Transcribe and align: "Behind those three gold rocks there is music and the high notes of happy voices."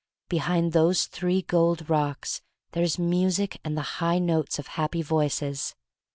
"Behind 0.29 0.73
those 0.73 1.05
three 1.05 1.43
gold 1.43 1.87
rocks 1.87 2.41
there 2.71 2.81
is 2.81 2.97
music 2.97 3.59
and 3.63 3.77
the 3.77 3.83
high 4.01 4.17
notes 4.17 4.57
of 4.57 4.65
happy 4.65 5.03
voices." 5.03 5.75